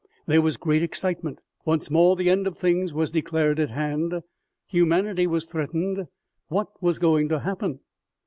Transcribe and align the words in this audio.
There 0.25 0.41
was 0.41 0.57
great 0.57 0.81
excitement. 0.81 1.37
Once 1.63 1.91
more 1.91 2.15
the 2.15 2.31
end 2.31 2.47
of 2.47 2.57
things 2.57 2.91
was 2.91 3.11
declared 3.11 3.59
at 3.59 3.69
hand. 3.69 4.21
Humanity 4.65 5.27
was 5.27 5.45
threatened. 5.45 6.07
What 6.47 6.69
was 6.81 6.97
going 6.97 7.29
to 7.29 7.41
happen 7.41 7.81